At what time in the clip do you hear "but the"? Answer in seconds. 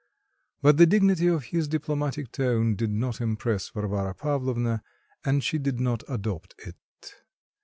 0.63-0.87